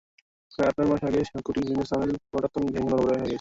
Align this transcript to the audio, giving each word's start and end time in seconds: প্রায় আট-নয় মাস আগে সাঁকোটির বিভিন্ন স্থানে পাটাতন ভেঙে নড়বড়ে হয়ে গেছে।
প্রায় 0.51 0.67
আট-নয় 0.69 0.89
মাস 0.91 1.01
আগে 1.03 1.19
সাঁকোটির 1.29 1.63
বিভিন্ন 1.63 1.83
স্থানে 1.83 2.05
পাটাতন 2.31 2.63
ভেঙে 2.65 2.89
নড়বড়ে 2.89 3.11
হয়ে 3.11 3.21
গেছে। 3.21 3.29